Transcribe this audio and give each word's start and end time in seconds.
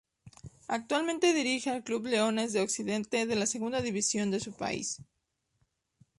Actualmente 0.67 1.31
dirige 1.31 1.69
al 1.69 1.83
club 1.83 2.07
Leones 2.07 2.53
de 2.53 2.61
Occidente 2.61 3.27
de 3.27 3.35
la 3.35 3.45
Segunda 3.45 3.81
División 3.81 4.31
de 4.31 4.39
su 4.39 4.51
país. 4.51 4.99